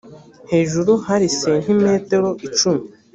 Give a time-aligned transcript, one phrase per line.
[0.51, 2.83] hejuru hari sentimetero icumi.